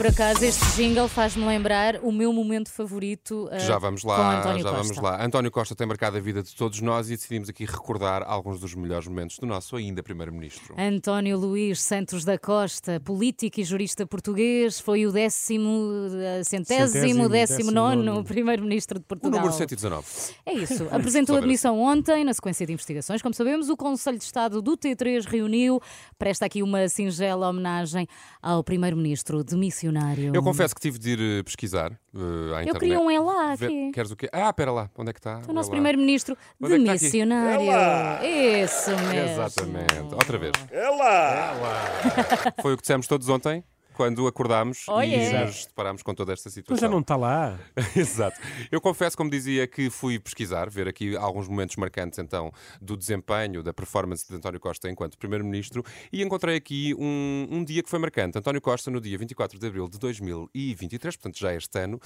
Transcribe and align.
Por 0.00 0.06
acaso, 0.06 0.42
este 0.42 0.64
jingle 0.76 1.06
faz-me 1.08 1.44
lembrar 1.44 1.96
o 2.02 2.10
meu 2.10 2.32
momento 2.32 2.70
favorito 2.70 3.50
uh, 3.52 3.60
Já 3.60 3.76
vamos 3.76 4.00
com 4.00 4.08
lá, 4.08 4.38
António 4.38 4.62
já 4.62 4.70
Costa. 4.70 4.82
vamos 4.82 5.02
lá. 5.02 5.22
António 5.22 5.50
Costa 5.50 5.74
tem 5.74 5.86
marcado 5.86 6.16
a 6.16 6.20
vida 6.20 6.42
de 6.42 6.56
todos 6.56 6.80
nós 6.80 7.10
e 7.10 7.16
decidimos 7.16 7.50
aqui 7.50 7.66
recordar 7.66 8.22
alguns 8.22 8.58
dos 8.58 8.74
melhores 8.74 9.06
momentos 9.06 9.38
do 9.38 9.44
nosso 9.46 9.76
ainda 9.76 10.02
Primeiro-Ministro. 10.02 10.74
António 10.78 11.36
Luís 11.36 11.82
Santos 11.82 12.24
da 12.24 12.38
Costa, 12.38 12.98
político 12.98 13.60
e 13.60 13.62
jurista 13.62 14.06
português, 14.06 14.80
foi 14.80 15.04
o 15.04 15.12
décimo, 15.12 16.08
eh, 16.14 16.44
centésimo, 16.44 16.88
Centésimo, 16.88 17.28
décimo 17.28 17.70
nono 17.70 18.02
décimo 18.02 18.24
primeiro-ministro 18.24 18.98
de 18.98 19.04
O 19.04 19.06
Portugal. 19.06 19.40
número 19.42 19.54
119. 19.54 20.06
É 20.46 20.54
isso. 20.54 20.88
Apresentou 20.90 21.36
a 21.36 21.40
demissão 21.40 21.78
ontem, 21.78 22.24
na 22.24 22.32
sequência 22.32 22.66
de 22.66 22.72
investigações. 22.72 23.20
Como 23.20 23.34
sabemos, 23.34 23.68
o 23.68 23.76
Conselho 23.76 24.16
de 24.16 24.24
Estado 24.24 24.62
do 24.62 24.78
T3 24.78 25.26
reuniu, 25.26 25.78
presta 26.18 26.46
aqui 26.46 26.62
uma 26.62 26.88
singela 26.88 27.50
homenagem 27.50 28.08
ao 28.40 28.64
primeiro-ministro 28.64 29.44
demissionário. 29.44 29.89
Eu 30.34 30.42
confesso 30.42 30.74
que 30.74 30.80
tive 30.80 30.98
de 30.98 31.10
ir 31.10 31.20
eh, 31.20 31.42
pesquisar 31.42 31.92
eh, 31.92 32.18
à 32.54 32.62
internet. 32.62 32.68
Eu 32.68 32.74
queria 32.78 33.00
um 33.00 33.10
é 33.10 33.18
lá 33.20 33.52
aqui. 33.52 33.90
Queres 33.92 34.10
o 34.10 34.16
quê? 34.16 34.28
Ah, 34.32 34.48
espera 34.50 34.72
lá. 34.72 34.90
Onde 34.96 35.10
é 35.10 35.12
que 35.12 35.18
está? 35.20 35.40
O 35.48 35.52
nosso 35.52 35.68
É 35.68 35.70
lá. 35.70 35.76
primeiro-ministro 35.76 36.36
Onde 36.60 36.72
é 36.72 36.76
aqui? 36.76 36.84
demissionário. 36.84 37.66
Isso 38.64 38.90
mesmo. 38.90 39.30
Exatamente. 39.30 40.14
Outra 40.14 40.38
vez. 40.38 40.52
Ela! 40.70 41.54
Foi 42.62 42.74
o 42.74 42.76
que 42.76 42.82
dissemos 42.82 43.06
todos 43.06 43.28
ontem, 43.28 43.62
quando 43.94 44.26
acordámos 44.26 44.84
Oh, 44.88 45.00
e 45.02 45.06
yeah. 45.12 45.46
nos 45.46 45.66
deparámos 45.66 46.02
com 46.02 46.14
toda 46.14 46.32
esta 46.32 46.48
Mas 46.48 46.54
situação. 46.54 46.80
já 46.80 46.88
não 46.88 47.00
está 47.00 47.16
lá. 47.16 47.58
Exato. 47.96 48.40
Eu 48.70 48.80
confesso, 48.80 49.16
como 49.16 49.30
dizia, 49.30 49.66
que 49.66 49.90
fui 49.90 50.18
pesquisar, 50.18 50.70
ver 50.70 50.88
aqui 50.88 51.16
alguns 51.16 51.48
momentos 51.48 51.76
marcantes 51.76 52.18
então 52.18 52.52
do 52.80 52.96
desempenho, 52.96 53.62
da 53.62 53.72
performance 53.72 54.26
de 54.28 54.34
António 54.34 54.58
Costa 54.60 54.88
enquanto 54.90 55.18
Primeiro-Ministro 55.18 55.84
e 56.12 56.22
encontrei 56.22 56.56
aqui 56.56 56.94
um, 56.98 57.46
um 57.50 57.64
dia 57.64 57.82
que 57.82 57.90
foi 57.90 57.98
marcante. 57.98 58.38
António 58.38 58.60
Costa, 58.60 58.90
no 58.90 59.00
dia 59.00 59.16
24 59.18 59.58
de 59.58 59.66
abril 59.66 59.88
de 59.88 59.98
2023, 59.98 61.16
portanto 61.16 61.38
já 61.38 61.54
este 61.54 61.78
ano, 61.78 62.00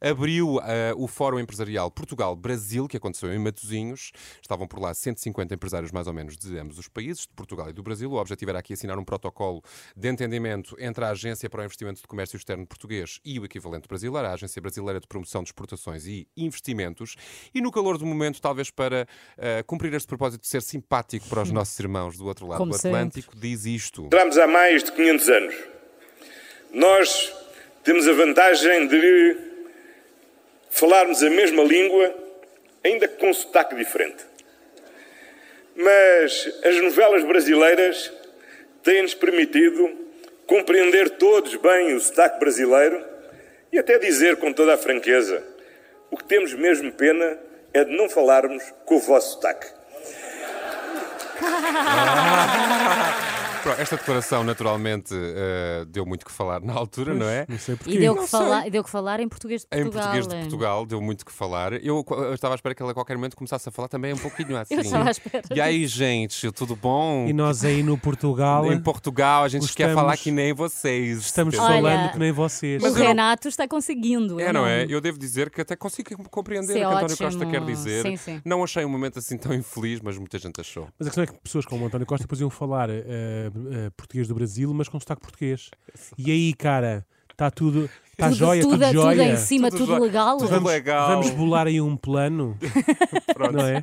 abriu 0.00 0.58
ah, 0.60 0.92
o 0.96 1.06
Fórum 1.06 1.38
Empresarial 1.38 1.90
Portugal-Brasil, 1.90 2.88
que 2.88 2.96
aconteceu 2.96 3.32
em 3.32 3.38
Matosinhos. 3.38 4.12
Estavam 4.40 4.66
por 4.66 4.80
lá 4.80 4.92
150 4.94 5.54
empresários 5.54 5.92
mais 5.92 6.06
ou 6.06 6.12
menos 6.12 6.36
de 6.36 6.58
ambos 6.58 6.78
os 6.78 6.88
países, 6.88 7.22
de 7.22 7.34
Portugal 7.34 7.68
e 7.70 7.72
do 7.72 7.82
Brasil. 7.82 8.10
O 8.10 8.16
objetivo 8.16 8.50
era 8.50 8.58
aqui 8.58 8.72
assinar 8.72 8.98
um 8.98 9.04
protocolo 9.04 9.62
de 9.96 10.08
entendimento 10.08 10.76
entre 10.78 11.04
a 11.04 11.10
Agência 11.10 11.25
para 11.50 11.62
o 11.62 11.64
Investimento 11.64 12.00
de 12.00 12.06
Comércio 12.06 12.36
Externo 12.36 12.66
Português 12.66 13.20
e 13.24 13.40
o 13.40 13.44
equivalente 13.44 13.88
brasileiro, 13.88 14.28
a 14.28 14.32
Agência 14.32 14.62
Brasileira 14.62 15.00
de 15.00 15.08
Promoção 15.08 15.42
de 15.42 15.48
Exportações 15.48 16.06
e 16.06 16.28
Investimentos. 16.36 17.16
E 17.52 17.60
no 17.60 17.72
calor 17.72 17.98
do 17.98 18.06
momento, 18.06 18.40
talvez 18.40 18.70
para 18.70 19.08
ah, 19.36 19.62
cumprir 19.66 19.92
este 19.94 20.06
propósito 20.06 20.42
de 20.42 20.46
ser 20.46 20.62
simpático 20.62 21.28
para 21.28 21.42
os 21.42 21.50
nossos 21.52 21.78
irmãos 21.80 22.16
do 22.16 22.26
outro 22.26 22.46
lado 22.46 22.58
Como 22.58 22.70
do 22.70 22.78
sempre. 22.78 22.96
Atlântico, 22.96 23.36
diz 23.36 23.66
isto. 23.66 24.04
Entramos 24.04 24.38
há 24.38 24.46
mais 24.46 24.84
de 24.84 24.92
500 24.92 25.28
anos. 25.28 25.54
Nós 26.72 27.32
temos 27.82 28.06
a 28.06 28.12
vantagem 28.12 28.86
de 28.86 29.36
falarmos 30.70 31.22
a 31.22 31.30
mesma 31.30 31.64
língua, 31.64 32.14
ainda 32.84 33.08
que 33.08 33.16
com 33.16 33.30
um 33.30 33.34
sotaque 33.34 33.74
diferente. 33.74 34.24
Mas 35.74 36.48
as 36.64 36.80
novelas 36.82 37.24
brasileiras 37.24 38.12
têm-nos 38.82 39.14
permitido 39.14 40.05
compreender 40.46 41.10
todos 41.10 41.54
bem 41.56 41.94
o 41.94 42.00
sotaque 42.00 42.38
brasileiro 42.38 43.04
e 43.72 43.78
até 43.78 43.98
dizer 43.98 44.36
com 44.36 44.52
toda 44.52 44.74
a 44.74 44.78
franqueza: 44.78 45.42
o 46.10 46.16
que 46.16 46.24
temos 46.24 46.54
mesmo 46.54 46.92
pena 46.92 47.38
é 47.72 47.84
de 47.84 47.96
não 47.96 48.08
falarmos 48.08 48.62
com 48.84 48.96
o 48.96 49.00
vosso 49.00 49.34
sotaque. 49.34 49.66
Esta 53.78 53.96
declaração, 53.96 54.42
naturalmente, 54.44 55.14
ah, 55.14 55.84
deu 55.88 56.04
muito 56.06 56.24
que 56.24 56.32
falar 56.32 56.60
na 56.60 56.72
altura, 56.72 57.14
não 57.14 57.28
é? 57.28 57.46
Não 57.48 57.58
sei 57.58 57.76
porquê. 57.76 57.94
E 57.94 57.98
deu 57.98 58.16
que, 58.16 58.26
falar, 58.26 58.70
deu 58.70 58.82
que 58.84 58.90
falar 58.90 59.20
em 59.20 59.28
português 59.28 59.62
de 59.62 59.66
Em 59.78 59.82
Portugal. 59.84 60.02
português 60.12 60.26
de? 60.28 60.40
Portugal 60.48 60.86
deu 60.86 61.00
muito 61.00 61.24
que 61.24 61.32
falar. 61.32 61.72
Eu, 61.84 62.04
eu 62.08 62.34
estava 62.34 62.54
à 62.54 62.56
espera 62.56 62.74
que 62.74 62.82
ela 62.82 62.92
a 62.92 62.94
qualquer 62.94 63.16
momento 63.16 63.36
começasse 63.36 63.68
a 63.68 63.72
falar 63.72 63.88
também 63.88 64.12
um 64.12 64.18
pouquinho 64.18 64.56
assim. 64.58 64.74
Eu 64.74 64.80
estava 64.80 65.08
à 65.08 65.10
espera 65.10 65.42
E 65.54 65.60
aí, 65.60 65.86
gente, 65.86 66.50
tudo 66.52 66.74
bom? 66.76 67.26
E 67.26 67.32
nós 67.32 67.64
aí 67.64 67.82
no 67.82 67.96
Portugal 67.98 68.70
Em 68.72 68.80
Portugal 68.80 69.44
a 69.44 69.48
gente 69.48 69.62
quer 69.74 69.84
Estamos- 69.88 69.94
falar 69.94 70.16
que 70.16 70.30
nem 70.30 70.52
vocês. 70.52 71.18
estamos. 71.20 71.58
Olha, 71.58 71.74
falando 71.82 72.12
que 72.12 72.18
nem 72.18 72.32
vocês. 72.32 72.82
O 72.82 72.86
Mas 72.86 72.94
eu 72.94 73.00
não- 73.00 73.06
Renato 73.08 73.48
está 73.48 73.66
conseguindo. 73.68 74.40
É, 74.40 74.52
não 74.52 74.66
é? 74.66 74.86
Eu 74.88 75.00
devo 75.00 75.18
dizer 75.18 75.50
que 75.50 75.60
até 75.60 75.76
consigo 75.76 76.28
compreender 76.30 76.66
Isso 76.66 76.72
o 76.72 76.76
é 76.76 76.80
que 76.98 77.04
António. 77.04 77.16
Costa 77.16 77.46
quer 77.46 77.64
dizer. 77.64 78.02
Sim, 78.02 78.16
sim. 78.16 78.40
Não 78.44 78.62
achei 78.62 78.84
um 78.84 78.88
momento 78.88 79.18
assim 79.18 79.36
tão 79.36 79.52
infeliz, 79.54 80.00
mas 80.00 80.16
muita 80.18 80.38
gente 80.38 80.60
achou. 80.60 80.88
Mas 80.98 81.08
a 81.08 81.10
questão 81.10 81.24
é 81.24 81.26
que 81.26 81.34
pessoas 81.42 81.64
como 81.66 81.84
o 81.84 81.86
António 81.88 82.06
Costa 82.06 82.24
depois 82.24 82.40
iam 82.40 82.50
falar 82.50 82.88
eh, 82.90 83.50
eh, 83.72 83.90
português 83.96 84.28
do 84.28 84.34
Brasil, 84.34 84.72
mas 84.74 84.88
com 84.88 84.98
sotaque 85.00 85.22
português. 85.22 85.70
E 86.18 86.30
aí, 86.30 86.54
cara, 86.54 87.04
está 87.30 87.50
tudo. 87.50 87.88
Está 88.12 88.28
Tudo, 88.30 88.38
joia, 88.38 88.62
tudo, 88.62 88.72
tudo 88.78 88.84
tudo 88.86 88.92
joia. 88.94 89.32
em 89.32 89.36
cima, 89.36 89.70
Tudo 89.70 89.86
tudo, 89.88 90.02
legal. 90.02 90.38
tudo 90.38 90.48
Vamos, 90.48 90.72
legal. 90.72 91.08
vamos 91.08 91.30
bolar 91.32 91.66
aí 91.66 91.78
um 91.82 91.94
plano. 91.98 92.56
não 93.52 93.66
é? 93.66 93.82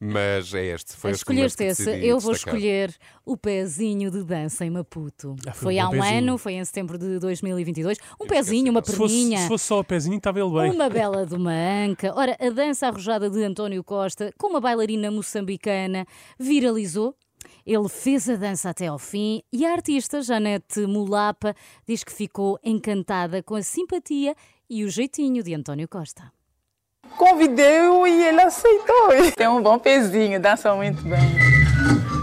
Mas 0.00 0.52
é 0.52 0.66
este. 0.74 0.96
Foi 0.96 1.12
Escolheste 1.12 1.62
esse. 1.62 1.88
Eu 2.04 2.18
vou 2.18 2.32
destacar. 2.32 2.56
escolher 2.58 2.94
o 3.24 3.36
pezinho 3.36 4.10
de 4.10 4.24
dança 4.24 4.64
em 4.64 4.70
Maputo. 4.70 5.36
Ah, 5.46 5.52
foi 5.52 5.62
foi 5.62 5.76
um 5.76 5.80
há 5.80 5.88
um 5.88 5.90
pezinho. 5.92 6.18
ano, 6.18 6.38
foi 6.38 6.52
em 6.54 6.64
setembro 6.64 6.98
de 6.98 7.20
2022. 7.20 7.98
Um 8.20 8.24
Eu 8.24 8.26
pezinho, 8.26 8.72
uma 8.72 8.84
Se 8.84 8.96
fosse, 8.96 9.14
perninha. 9.14 9.38
se 9.42 9.46
fosse 9.46 9.64
só 9.64 9.78
o 9.78 9.84
pezinho, 9.84 10.16
estava 10.16 10.40
ele 10.40 10.50
bem. 10.50 10.72
Uma 10.72 10.90
bela 10.90 11.24
de 11.24 11.36
uma 11.36 11.52
anca. 11.52 12.12
Ora, 12.16 12.36
a 12.40 12.50
dança 12.50 12.88
arrojada 12.88 13.30
de 13.30 13.44
António 13.44 13.84
Costa 13.84 14.32
com 14.36 14.48
uma 14.48 14.60
bailarina 14.60 15.08
moçambicana 15.08 16.04
viralizou. 16.36 17.14
Ele 17.66 17.88
fez 17.88 18.28
a 18.28 18.36
dança 18.36 18.70
até 18.70 18.86
ao 18.88 18.98
fim 18.98 19.42
e 19.52 19.64
a 19.64 19.72
artista 19.72 20.20
Janete 20.22 20.80
Mulapa 20.86 21.54
diz 21.86 22.02
que 22.04 22.12
ficou 22.12 22.58
encantada 22.64 23.42
com 23.42 23.54
a 23.54 23.62
simpatia 23.62 24.34
e 24.68 24.84
o 24.84 24.90
jeitinho 24.90 25.42
de 25.42 25.54
António 25.54 25.88
Costa. 25.88 26.22
Convidei-o 27.16 28.06
e 28.06 28.22
ele 28.28 28.40
aceitou. 28.40 29.08
Tem 29.36 29.46
um 29.48 29.62
bom 29.62 29.78
pezinho, 29.78 30.40
dança 30.40 30.74
muito 30.74 31.02
bem. 31.02 31.20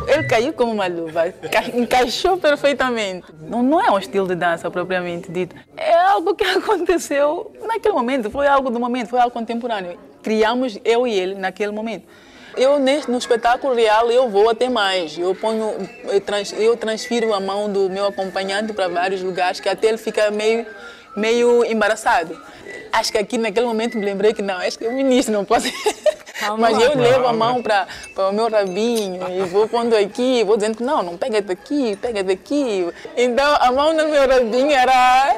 Ele 0.08 0.24
caiu 0.24 0.52
como 0.54 0.72
uma 0.72 0.88
luva, 0.88 1.32
ca- 1.52 1.68
encaixou 1.78 2.38
perfeitamente. 2.38 3.28
Não, 3.42 3.62
não 3.62 3.80
é 3.80 3.92
um 3.92 4.00
estilo 4.00 4.28
de 4.28 4.34
dança 4.34 4.72
propriamente 4.72 5.32
dito. 5.32 5.56
É 5.78 5.94
algo 5.96 6.34
que 6.34 6.44
aconteceu 6.44 7.52
naquele 7.62 7.94
momento, 7.94 8.32
foi 8.32 8.48
algo 8.48 8.72
do 8.72 8.80
momento, 8.80 9.10
foi 9.10 9.20
algo 9.20 9.32
contemporâneo. 9.32 10.00
Criamos 10.24 10.80
eu 10.84 11.06
e 11.06 11.14
ele 11.14 11.36
naquele 11.36 11.72
momento. 11.72 12.08
Eu 12.58 12.80
no 12.80 13.18
espetáculo 13.18 13.74
real 13.74 14.12
eu 14.12 14.30
vou 14.30 14.50
até 14.50 14.68
mais. 14.70 15.18
Eu 15.18 15.34
ponho, 15.36 15.76
eu, 16.06 16.20
trans- 16.22 16.54
eu 16.54 16.76
transfiro 16.76 17.34
a 17.34 17.40
mão 17.40 17.72
do 17.72 17.90
meu 17.90 18.06
acompanhante 18.08 18.74
para 18.74 18.88
vários 18.88 19.22
lugares 19.22 19.60
que 19.60 19.70
até 19.70 19.88
ele 19.88 19.98
fica 19.98 20.30
meio, 20.32 20.66
meio 21.16 21.64
embaraçado. 21.66 22.40
Acho 22.92 23.12
que 23.12 23.18
aqui 23.18 23.38
naquele 23.38 23.66
momento 23.66 23.98
me 23.98 24.04
lembrei 24.06 24.34
que 24.34 24.42
não, 24.42 24.58
acho 24.58 24.78
que 24.78 24.88
o 24.88 24.92
ministro 24.92 25.34
não 25.34 25.46
pode. 25.46 25.72
Calma 26.40 26.70
Mas 26.70 26.78
lá. 26.78 26.84
eu 26.84 26.98
levo 26.98 27.28
a 27.28 27.34
mão 27.34 27.62
para 27.62 27.88
o 28.18 28.32
meu 28.32 28.50
rabinho 28.50 29.22
e 29.30 29.46
vou 29.48 29.68
pondo 29.68 29.96
aqui, 29.96 30.44
vou 30.44 30.58
dizendo 30.58 30.78
que 30.78 30.84
não, 30.84 31.04
não 31.04 31.18
pega 31.18 31.42
daqui, 31.42 31.96
pega 31.98 32.24
daqui. 32.24 32.88
Então 33.16 33.56
a 33.60 33.72
mão 33.72 33.94
no 33.94 34.08
meu 34.08 34.28
rabinho 34.28 34.72
era. 34.72 35.36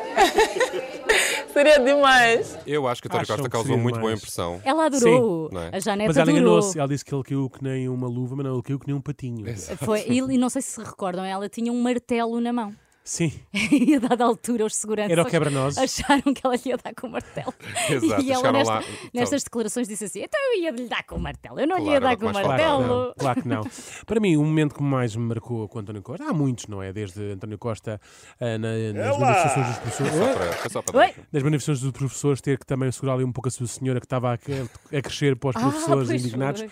Seria 1.53 1.79
demais. 1.79 2.57
Eu 2.65 2.87
acho 2.87 3.01
que 3.01 3.07
António 3.07 3.23
Acham 3.23 3.35
Costa 3.37 3.49
causou 3.49 3.77
muito 3.77 3.99
boa 3.99 4.13
impressão. 4.13 4.61
Ela 4.63 4.85
adorou. 4.85 5.49
Sim, 5.49 5.57
é? 5.57 5.77
A 5.77 5.79
Janete 5.79 6.07
Mas 6.07 6.17
ela 6.17 6.31
enganou-se. 6.31 6.79
Ela 6.79 6.87
disse 6.87 7.03
que 7.03 7.13
ele 7.13 7.23
caiu 7.23 7.49
que 7.49 7.63
nem 7.63 7.89
uma 7.89 8.07
luva, 8.07 8.35
mas 8.35 8.45
não, 8.45 8.53
ele 8.53 8.63
caiu 8.63 8.79
que 8.79 8.87
nem 8.87 8.95
um 8.95 9.01
patinho. 9.01 9.45
Foi, 9.77 10.05
e, 10.07 10.17
e 10.17 10.37
não 10.37 10.49
sei 10.49 10.61
se 10.61 10.71
se 10.71 10.81
recordam, 10.81 11.25
ela 11.25 11.49
tinha 11.49 11.71
um 11.71 11.81
martelo 11.81 12.39
na 12.39 12.53
mão. 12.53 12.73
Sim. 13.03 13.31
E 13.71 13.95
a 13.95 13.99
dada 13.99 14.23
altura 14.23 14.65
os 14.65 14.75
seguranças 14.75 15.11
Era 15.11 15.23
o 15.23 15.25
quebra-nozes. 15.25 15.77
acharam 15.77 16.33
que 16.33 16.41
ela 16.45 16.55
lhe 16.55 16.61
ia 16.65 16.77
dar 16.77 16.93
com 16.93 17.07
o 17.07 17.09
martelo. 17.11 17.53
Exato, 17.89 18.21
e 18.21 18.31
ela 18.31 18.51
nesta- 18.51 18.73
lá, 18.75 18.83
nestas 19.13 19.43
declarações 19.43 19.87
disse 19.87 20.05
assim: 20.05 20.19
então 20.21 20.39
eu 20.53 20.61
ia 20.61 20.69
lhe 20.71 20.87
dar 20.87 21.03
com 21.03 21.15
o 21.15 21.19
martelo, 21.19 21.59
eu 21.59 21.67
não 21.67 21.77
lhe 21.77 21.89
ia 21.89 21.99
Claro, 21.99 22.03
dar 22.05 22.17
com 22.17 22.21
o 22.29 22.33
mais 22.33 22.45
Claro 22.45 22.63
martelo. 22.63 22.87
não, 23.07 23.13
claro 23.17 23.41
que 23.41 23.47
não. 23.47 23.61
Para 24.05 24.19
mim, 24.19 24.37
o 24.37 24.43
momento 24.43 24.75
que 24.75 24.83
mais 24.83 25.15
me 25.15 25.23
marcou 25.25 25.67
com 25.67 25.79
António 25.79 26.01
Costa, 26.03 26.23
há 26.29 26.33
muitos, 26.33 26.67
não 26.67 26.81
é? 26.83 26.93
Desde 26.93 27.31
António 27.33 27.57
Costa 27.57 27.99
ah, 28.39 28.57
na- 28.59 28.93
nas 28.93 29.17
manifestações 29.17 29.67
dos 29.67 29.77
professores. 29.79 30.13
Só 30.13 30.33
para, 30.33 30.53
foi 30.53 30.69
só 30.69 30.81
para 30.83 30.99
Oi? 30.99 31.07
dar. 31.07 31.23
nas 31.33 31.43
manifestações 31.43 31.81
dos 31.81 31.91
professores 31.91 32.41
ter 32.41 32.59
que 32.59 32.65
também 32.65 32.91
segurar 32.91 33.13
ali 33.15 33.23
um 33.23 33.31
pouco 33.31 33.47
a 33.47 33.51
sua 33.51 33.65
senhora 33.67 33.99
que 33.99 34.05
estava 34.05 34.31
a, 34.33 34.35
a 34.35 35.01
crescer 35.01 35.35
para 35.37 35.49
os 35.49 35.55
Ah, 35.55 35.59
professores 35.59 36.07
pois 36.07 36.21
indignados. 36.21 36.61
foi. 36.61 36.69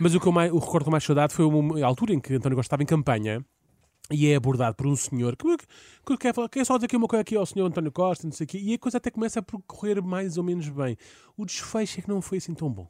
Mas 0.00 0.14
o 0.14 0.20
que 0.20 0.26
eu 0.26 0.32
mais, 0.32 0.52
o 0.52 0.58
recordo 0.58 0.84
com 0.84 0.90
mais 0.90 1.02
saudade 1.04 1.32
foi 1.34 1.44
a 1.82 1.86
altura 1.86 2.14
em 2.14 2.20
que 2.20 2.34
António 2.34 2.56
Costa 2.56 2.66
estava 2.68 2.82
em 2.82 2.86
campanha 2.86 3.44
e 4.10 4.30
é 4.32 4.36
abordado 4.36 4.74
por 4.76 4.86
um 4.86 4.96
senhor 4.96 5.36
que, 5.36 5.56
que 6.06 6.16
quer, 6.16 6.34
falar, 6.34 6.48
quer 6.48 6.64
só 6.64 6.74
dizer 6.76 6.86
aqui 6.86 6.96
uma 6.96 7.06
coisa 7.08 7.20
aqui 7.20 7.36
ao 7.36 7.44
senhor 7.46 7.66
António 7.66 7.92
Costa, 7.92 8.26
não 8.26 8.32
sei 8.32 8.44
o 8.44 8.48
quê, 8.48 8.58
e 8.60 8.74
a 8.74 8.78
coisa 8.78 8.96
até 8.98 9.10
começa 9.10 9.40
a 9.40 9.42
percorrer 9.42 10.00
mais 10.02 10.36
ou 10.38 10.44
menos 10.44 10.68
bem. 10.68 10.96
O 11.36 11.44
desfecho 11.44 12.00
é 12.00 12.02
que 12.02 12.08
não 12.08 12.20
foi 12.22 12.38
assim 12.38 12.54
tão 12.54 12.70
bom. 12.70 12.88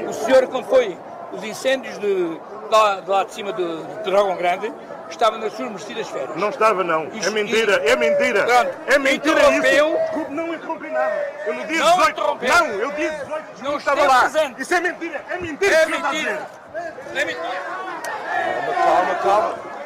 O 0.00 0.12
senhor, 0.12 0.46
quando 0.48 0.64
foi 0.66 0.96
os 1.32 1.44
incêndios 1.44 1.98
de, 1.98 2.40
lá, 2.70 3.00
de 3.00 3.10
lá 3.10 3.24
de 3.24 3.34
cima 3.34 3.52
do 3.52 3.76
de 3.98 4.04
Dragão 4.10 4.34
Grande, 4.36 4.72
estava 5.10 5.36
nas 5.36 5.52
suas 5.52 5.68
merecidas 5.68 6.08
férias. 6.08 6.34
Não 6.36 6.48
estava, 6.48 6.82
não. 6.82 7.08
Isso- 7.14 7.28
É 7.28 7.30
mentira, 7.30 7.74
é 7.86 7.94
mentira. 7.94 8.44
Pronto. 8.46 8.70
É 8.86 8.98
mentira 8.98 9.54
Interrompeu. 9.54 9.94
isso. 9.94 10.30
Não 10.30 10.54
interrompi 10.54 10.88
nada. 10.88 11.14
Eu 11.46 11.54
no 11.54 11.66
dia 11.66 11.78
Não 11.78 11.92
18. 11.98 12.10
interrompeu. 12.10 12.48
Não, 12.48 12.66
eu 12.68 12.90
dia 12.92 13.10
18. 13.10 13.62
Não 13.62 13.72
eu 13.72 13.78
estava 13.78 14.06
lá. 14.06 14.20
presente. 14.30 14.62
Isso 14.62 14.74
é 14.74 14.80
mentira. 14.80 15.24
É 15.28 15.38
mentira. 15.38 15.74
É 15.76 15.86
que 15.86 15.92
o 15.92 15.94
senhor 15.94 15.96
está 15.96 16.08
a 16.08 16.12
mentira. 16.12 16.48
dizer. 16.72 17.20
É 17.20 17.24
mentira. 17.26 18.62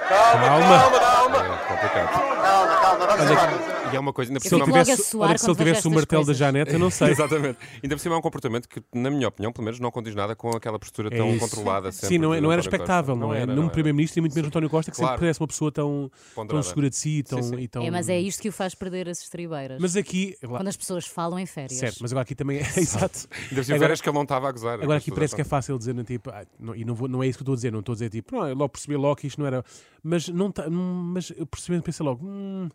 Calma, 0.08 0.46
calma. 0.46 0.98
Calma. 1.00 1.36
É 1.36 1.68
complicado. 1.68 2.12
Calma, 2.12 2.76
calma, 2.80 3.06
vamos 3.06 3.30
embora. 3.30 3.76
E 3.92 3.94
é 3.96 4.00
uma 4.00 4.12
coisa, 4.12 4.30
ainda 4.32 4.40
por 4.40 4.44
fico 4.48 4.56
cima. 4.56 4.66
logo 4.66 4.78
a 4.78 4.82
tivesse, 4.84 5.10
suar 5.10 5.28
olha 5.28 5.34
que 5.34 5.40
se 5.40 5.46
ele 5.46 5.54
quando 5.54 5.58
vejo 5.58 5.70
tivesse 5.70 5.86
o 5.86 5.90
estas 5.90 5.94
martelo 5.94 6.22
da 6.22 6.26
coisas. 6.26 6.36
Janete, 6.36 6.72
eu 6.72 6.78
não 6.80 6.90
sei. 6.90 7.10
Exatamente. 7.12 7.58
Ainda 7.82 7.94
por 7.96 8.00
cima 8.00 8.14
é 8.16 8.18
um 8.18 8.20
comportamento 8.20 8.68
que, 8.68 8.82
na 8.92 9.10
minha 9.10 9.28
opinião, 9.28 9.52
pelo 9.52 9.64
menos, 9.64 9.78
não 9.78 9.90
condiz 9.92 10.12
nada 10.14 10.34
com 10.34 10.50
aquela 10.50 10.76
postura 10.76 11.08
É 11.12 11.16
tão 11.16 11.30
isso. 11.30 11.38
controlada 11.38 11.92
sempre. 11.92 12.08
Sim, 12.08 12.18
não, 12.18 12.34
é- 12.34 12.38
de 12.38 12.42
não 12.42 12.50
era 12.50 12.60
António 12.62 12.70
Costa. 12.70 12.76
expectável, 12.76 13.16
não, 13.16 13.32
é? 13.32 13.36
era, 13.42 13.46
Num 13.46 13.54
não 13.54 13.62
era. 13.64 13.70
primeiro-ministro 13.72 14.18
e 14.18 14.20
muito 14.22 14.34
menos 14.34 14.48
António 14.48 14.68
Costa, 14.68 14.90
que 14.90 14.96
Claro. 14.96 15.12
sempre 15.12 15.20
parece 15.20 15.40
uma 15.40 15.46
pessoa 15.46 15.70
tão, 15.70 16.10
tão 16.34 16.34
Ponderada. 16.34 16.62
segura 16.64 16.90
de 16.90 16.96
si 16.96 17.22
tão, 17.22 17.40
Sim, 17.42 17.50
sim. 17.56 17.60
e 17.62 17.68
tão. 17.68 17.82
É, 17.84 17.90
mas 17.92 18.08
é 18.08 18.18
isto 18.18 18.42
que 18.42 18.48
o 18.48 18.52
faz 18.52 18.74
perder 18.74 19.08
as 19.08 19.22
estribeiras. 19.22 19.78
Mas 19.80 19.94
aqui. 19.96 20.36
Quando 20.44 20.66
as 20.68 20.76
pessoas 20.76 21.06
falam 21.06 21.38
em 21.38 21.46
férias. 21.46 21.78
Certo, 21.78 21.98
mas 22.00 22.10
agora 22.10 22.22
aqui 22.24 22.34
também 22.34 22.58
é. 22.58 22.62
Exato. 22.76 23.28
Ainda 23.30 23.54
por 23.54 23.64
cima, 23.64 23.76
Agora- 23.76 23.78
férias 23.78 24.00
que 24.00 24.08
ele 24.08 24.16
não 24.16 24.22
estava 24.24 24.48
a 24.48 24.52
gozar. 24.52 24.80
Agora 24.82 24.98
aqui 24.98 25.12
parece 25.12 25.34
que 25.36 25.40
é 25.42 25.44
fácil 25.44 25.78
dizer, 25.78 25.94
não, 25.94 26.02
tipo, 26.02 26.28
ah, 26.30 26.44
não, 26.58 26.74
e 26.74 26.84
não, 26.84 26.94
vou- 26.94 27.06
não 27.08 27.22
é 27.22 27.28
isso 27.28 27.38
que 27.38 27.42
eu 27.42 27.44
estou 27.44 27.52
a 27.52 27.56
dizer, 27.56 27.70
não 27.72 27.80
estou 27.80 27.92
a 27.92 27.94
dizer 27.94 28.10
tipo, 28.10 28.34
não, 28.34 28.48
eu 28.48 28.56
logo 28.56 28.70
percebi 28.70 28.96
logo 28.96 29.14
que 29.16 29.28
isto 29.28 29.38
não 29.40 29.46
era. 29.46 29.64
Mas, 30.02 30.28
não 30.28 30.50
tá, 30.50 30.68
mas 30.70 31.32
eu 31.36 31.46
percebi, 31.46 31.80
pensei 31.82 32.04
logo, 32.04 32.24
hum, 32.26 32.68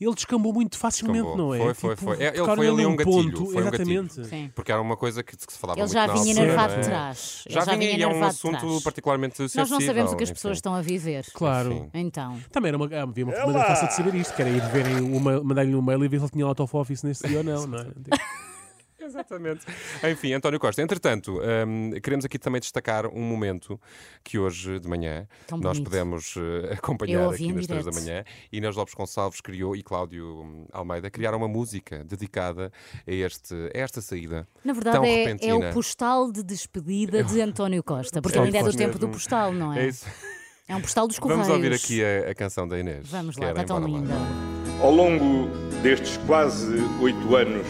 ele 0.00 0.14
descambou 0.14 0.50
muito 0.52 0.78
facilmente, 0.78 1.24
Descambou. 1.24 1.48
não 1.48 1.54
é? 1.54 1.58
Foi, 1.58 1.74
foi, 1.74 1.94
Tipo, 1.96 2.04
foi. 2.14 2.24
É, 2.24 2.28
ele 2.28 2.44
foi 2.44 2.68
ali 2.68 2.86
um 2.86 2.96
gatilho, 2.96 3.32
ponto, 3.32 3.46
foi 3.52 3.62
um 3.62 3.70
gatilho. 3.70 4.00
exatamente. 4.06 4.52
Porque 4.54 4.72
era 4.72 4.80
uma 4.80 4.96
coisa 4.96 5.22
que, 5.22 5.36
que 5.36 5.52
se 5.52 5.58
falava 5.58 5.78
Ele 5.78 5.86
muito 5.86 5.92
já 5.92 6.06
na 6.06 6.12
vinha 6.14 6.34
nervado 6.34 6.72
não 6.74 6.80
de 6.80 6.86
é? 6.86 6.90
trás. 6.90 7.42
Ele 7.46 7.54
Já 7.54 7.64
vinha 7.76 7.90
e 7.98 8.02
é 8.02 8.08
um 8.08 8.12
de 8.12 8.22
assunto 8.22 8.58
trás. 8.60 8.82
particularmente 8.82 9.36
sensível. 9.36 9.60
Nós 9.60 9.70
não 9.70 9.80
sabemos 9.80 10.12
o 10.12 10.16
que 10.16 10.24
as 10.24 10.30
pessoas 10.30 10.52
enfim. 10.52 10.58
estão 10.58 10.74
a 10.74 10.80
viver. 10.80 11.26
Claro. 11.34 11.72
Enfim. 11.72 11.90
Então. 11.92 12.38
Também 12.50 12.68
era 12.70 12.78
uma, 12.78 12.86
ah, 12.86 13.02
havia 13.02 13.24
uma 13.26 13.36
maneira 13.36 13.64
fácil 13.66 13.88
de 13.88 13.94
saber 13.94 14.14
isto, 14.14 14.34
que 14.34 14.40
era 14.40 14.50
ir 14.50 14.62
verem 14.70 15.00
uma, 15.02 15.42
mandar-lhe 15.44 15.74
um 15.74 15.82
mail 15.82 16.02
e 16.02 16.08
ver 16.08 16.16
se 16.18 16.22
ele 16.24 16.30
tinha 16.32 16.46
out 16.46 16.62
of 16.62 16.74
office 16.74 17.02
nesse 17.02 17.28
dia 17.28 17.38
ou 17.38 17.44
não, 17.44 17.66
não 17.66 17.78
é? 17.80 17.86
Exatamente. 19.10 19.66
Enfim, 20.10 20.32
António 20.32 20.60
Costa. 20.60 20.80
Entretanto, 20.80 21.40
hum, 21.66 21.90
queremos 22.02 22.24
aqui 22.24 22.38
também 22.38 22.60
destacar 22.60 23.06
um 23.06 23.20
momento 23.20 23.78
que 24.22 24.38
hoje 24.38 24.78
de 24.78 24.88
manhã 24.88 25.26
Tão 25.46 25.58
nós 25.58 25.78
bonito. 25.78 25.90
pudemos 25.90 26.34
eh, 26.36 26.74
acompanhar 26.78 27.28
aqui 27.28 27.52
nas 27.52 27.66
três 27.66 27.84
da 27.84 27.90
manhã. 27.90 28.24
Inês 28.52 28.76
Lopes 28.76 28.94
Gonçalves 28.94 29.40
criou 29.40 29.74
e 29.74 29.82
Cláudio 29.82 30.42
hum, 30.42 30.66
Almeida 30.72 31.10
criaram 31.10 31.38
uma 31.38 31.48
música 31.48 32.04
dedicada 32.04 32.72
a, 33.06 33.10
este, 33.12 33.54
a 33.74 33.78
esta 33.78 34.00
saída. 34.00 34.46
Na 34.64 34.72
verdade, 34.72 34.96
tão 34.96 35.04
é, 35.04 35.36
é 35.40 35.54
o 35.54 35.72
postal 35.72 36.30
de 36.30 36.42
despedida 36.42 37.24
de 37.24 37.40
António 37.42 37.82
Costa. 37.82 38.22
Porque 38.22 38.38
ainda 38.38 38.58
é 38.58 38.62
do 38.62 38.72
tempo 38.72 38.98
do 38.98 39.08
postal, 39.08 39.52
não 39.52 39.72
é? 39.72 39.84
É 39.84 39.88
isso. 39.88 40.06
É 40.68 40.76
um 40.76 40.80
postal 40.80 41.08
dos 41.08 41.18
correios. 41.18 41.48
Vamos 41.48 41.56
ouvir 41.64 41.74
aqui 41.74 42.00
a, 42.04 42.30
a 42.30 42.34
canção 42.34 42.68
da 42.68 42.78
Inês. 42.78 43.08
Vamos 43.08 43.36
lá, 43.36 43.50
está 43.50 43.64
tão 43.64 43.80
Bora 43.80 43.92
lá. 43.92 43.98
linda. 43.98 44.14
Ao 44.80 44.90
longo 44.92 45.48
destes 45.82 46.16
quase 46.28 46.76
oito 47.02 47.34
anos 47.34 47.66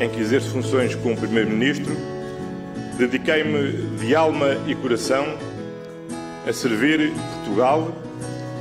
em 0.00 0.08
que 0.08 0.20
exerço 0.20 0.50
funções 0.50 0.94
como 0.94 1.16
Primeiro-Ministro, 1.16 1.96
dediquei-me 2.98 3.96
de 3.98 4.14
alma 4.14 4.56
e 4.66 4.74
coração 4.74 5.24
a 6.46 6.52
servir 6.52 7.12
Portugal 7.34 7.92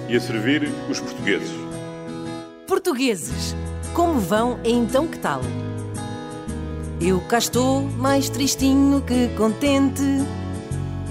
e 0.10 0.16
a 0.16 0.20
servir 0.20 0.70
os 0.90 1.00
portugueses. 1.00 1.52
Portugueses, 2.68 3.56
como 3.94 4.20
vão 4.20 4.60
então 4.64 5.08
que 5.08 5.20
tal? 5.20 5.42
Eu 7.00 7.20
cá 7.22 7.38
estou 7.38 7.82
mais 7.82 8.30
tristinho 8.30 9.02
que 9.02 9.28
contente. 9.36 10.02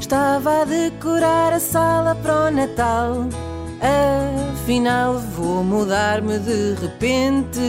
Estava 0.00 0.62
a 0.62 0.64
decorar 0.64 1.52
a 1.52 1.60
sala 1.60 2.14
para 2.14 2.48
o 2.48 2.50
Natal. 2.50 3.28
Afinal, 4.54 5.18
vou 5.18 5.62
mudar-me 5.62 6.38
de 6.38 6.74
repente. 6.80 7.60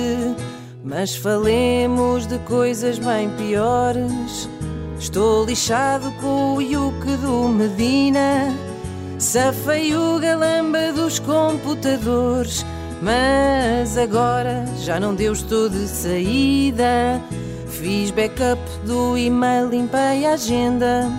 Mas 0.85 1.15
falemos 1.15 2.27
de 2.27 2.37
coisas 2.39 2.99
bem 2.99 3.27
piores. 3.31 4.47
Estou 4.99 5.43
lixado 5.43 6.11
com 6.21 6.53
o 6.53 6.61
Yuke 6.61 7.17
do 7.17 7.49
Medina. 7.49 8.55
Safei 9.17 9.95
o 9.95 10.19
galamba 10.19 10.93
dos 10.93 11.17
computadores. 11.17 12.63
Mas 13.01 13.97
agora 13.97 14.63
já 14.77 14.99
não 14.99 15.15
deu, 15.15 15.33
estou 15.33 15.67
de 15.69 15.87
saída. 15.87 17.19
Fiz 17.67 18.11
backup 18.11 18.61
do 18.85 19.17
e-mail, 19.17 19.69
limpei 19.69 20.23
a 20.27 20.33
agenda. 20.33 21.11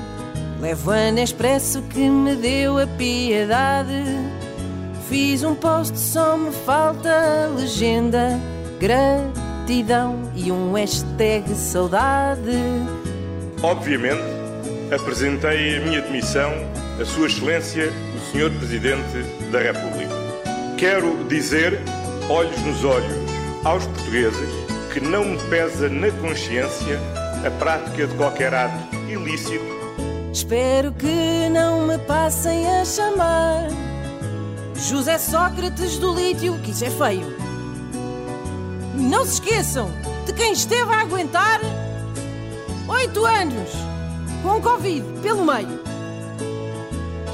Levo 0.60 0.92
a 0.92 1.10
Nespresso 1.10 1.82
que 1.82 2.08
me 2.08 2.36
deu 2.36 2.78
a 2.78 2.86
piedade. 2.86 4.04
Fiz 5.08 5.42
um 5.42 5.56
post, 5.56 5.98
só 5.98 6.36
me 6.36 6.52
falta 6.52 7.10
a 7.10 7.48
legenda. 7.48 8.40
Gratidão 9.66 10.30
e 10.36 10.52
um 10.52 10.74
hashtag 10.74 11.52
saudade. 11.56 12.52
Obviamente, 13.64 14.22
apresentei 14.94 15.78
a 15.78 15.80
minha 15.80 16.00
demissão 16.02 16.52
a 17.00 17.04
Sua 17.04 17.26
Excelência, 17.26 17.92
o 18.16 18.30
Senhor 18.30 18.48
Presidente 18.52 19.24
da 19.50 19.58
República. 19.58 20.14
Quero 20.78 21.24
dizer, 21.24 21.80
olhos 22.28 22.56
nos 22.62 22.84
olhos, 22.84 23.12
aos 23.64 23.84
portugueses 23.86 24.48
que 24.94 25.00
não 25.00 25.24
me 25.24 25.38
pesa 25.50 25.88
na 25.88 26.12
consciência 26.12 27.00
a 27.44 27.50
prática 27.58 28.06
de 28.06 28.14
qualquer 28.14 28.54
ato 28.54 28.94
ilícito 29.08 29.64
Espero 30.32 30.92
que 30.92 31.48
não 31.50 31.88
me 31.88 31.98
passem 31.98 32.68
a 32.68 32.84
chamar 32.84 33.66
José 34.76 35.18
Sócrates 35.18 35.98
do 35.98 36.14
lítio, 36.14 36.56
que 36.60 36.70
isso 36.70 36.84
é 36.84 36.90
feio. 36.90 37.45
Não 38.96 39.24
se 39.24 39.34
esqueçam 39.34 39.90
de 40.24 40.32
quem 40.32 40.52
esteve 40.52 40.92
a 40.92 41.00
aguentar 41.00 41.60
oito 42.88 43.24
anos 43.24 43.70
com 44.42 44.60
Covid 44.60 45.04
pelo 45.22 45.44
meio. 45.44 45.80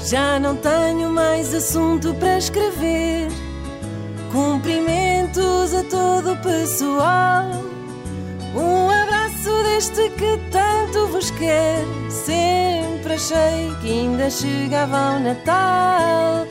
Já 0.05 0.39
não 0.39 0.55
tenho 0.57 1.09
mais 1.09 1.53
assunto 1.53 2.13
para 2.15 2.37
escrever. 2.37 3.29
Cumprimentos 4.31 5.73
a 5.73 5.83
todo 5.83 6.33
o 6.33 6.37
pessoal. 6.37 7.45
Um 8.55 8.89
abraço 8.89 9.63
deste 9.63 10.09
que 10.09 10.39
tanto 10.51 11.07
vos 11.07 11.31
quer. 11.31 11.83
Sempre 12.09 13.13
achei 13.13 13.73
que 13.81 13.91
ainda 13.91 14.29
chegava 14.29 15.15
o 15.15 15.19
Natal. 15.19 16.45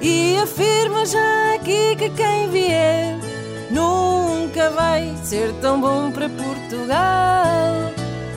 E 0.00 0.36
afirmo 0.38 1.04
já 1.04 1.54
aqui 1.54 1.96
que 1.96 2.10
quem 2.10 2.48
vier 2.50 3.21
nunca 3.72 4.70
vai 4.70 5.14
ser 5.22 5.52
tão 5.60 5.80
bom 5.80 6.10
para 6.10 6.28
Portugal. 6.28 7.92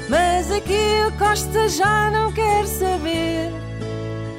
Mas 0.10 0.52
aqui 0.52 1.04
o 1.08 1.12
Costa 1.18 1.68
já 1.70 2.10
não 2.10 2.32
quer 2.32 2.66
saber. 2.66 3.52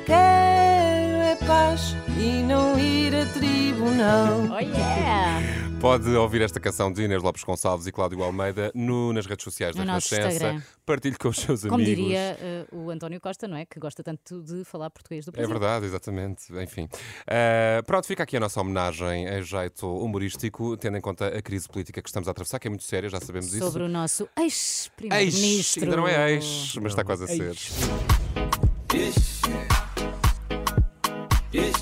Quero 0.07 1.17
é 1.23 1.37
paz 1.47 1.97
e 2.19 2.43
não 2.43 2.79
ir 2.79 3.15
a 3.15 3.27
tribunal. 3.27 4.43
Oh 4.51 4.59
yeah! 4.59 5.66
Pode 5.81 6.09
ouvir 6.17 6.41
esta 6.41 6.59
canção 6.59 6.91
de 6.93 7.03
Inês 7.03 7.23
Lopes 7.23 7.45
Gonçalves 7.45 7.87
e 7.87 7.93
Cláudio 7.93 8.23
Almeida 8.23 8.73
no- 8.75 9.13
nas 9.13 9.27
redes 9.27 9.45
sociais 9.45 9.77
da 9.77 9.83
No 9.85 9.87
Renascença. 9.89 10.63
Partilhe 10.87 11.17
com 11.17 11.29
os 11.29 11.37
seus 11.37 11.63
Como 11.63 11.75
amigos. 11.75 11.95
diria 11.97 12.19
eh, 12.41 12.65
o 12.73 12.91
António 12.91 13.21
Costa, 13.21 13.47
não 13.47 13.57
é? 13.57 13.67
Que 13.67 13.79
gosta 13.79 14.03
tanto 14.03 14.43
de 14.43 14.65
falar 14.65 14.89
português 14.91 15.25
do 15.27 15.29
É 15.31 15.33
Brasil. 15.33 15.49
verdade, 15.51 15.85
exatamente. 15.87 16.53
Enfim. 16.61 16.89
Ah, 17.27 17.83
pronto, 17.87 18.07
fica 18.07 18.23
aqui 18.23 18.37
a 18.37 18.41
nossa 18.41 18.61
homenagem 18.61 19.29
a 19.29 19.41
jeito 19.43 19.87
humorístico, 19.87 20.77
tendo 20.77 20.97
em 20.97 21.01
conta 21.01 21.29
a 21.29 21.43
crise 21.43 21.69
política 21.69 22.01
que 22.03 22.09
estamos 22.09 22.27
a 22.27 22.31
atravessar, 22.33 22.59
que 22.59 22.67
é 22.67 22.71
muito 22.71 22.85
séria, 22.85 23.09
já 23.09 23.21
sabemos 23.21 23.53
isso. 23.53 23.65
Sobre 23.65 23.83
o 23.83 23.89
nosso 23.89 24.25
Ex, 24.39 24.91
ex-primeiro-ministro. 24.97 25.85
ainda 25.85 25.97
não 25.97 26.09
é 26.09 26.33
ex, 26.33 26.75
mas 26.77 26.93
está 26.93 27.05
quase 27.05 27.25
a 27.25 27.27
ser. 27.27 27.55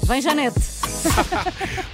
Vem, 0.07 0.21
Janete. 0.21 0.61